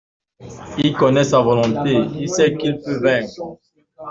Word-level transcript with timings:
Il 0.79 0.93
connait 0.93 1.23
sa 1.25 1.41
volonté, 1.41 1.93
il 2.19 2.27
sait 2.27 2.57
qu’il 2.57 2.79
peut 2.83 2.97
vaincre. 3.03 3.59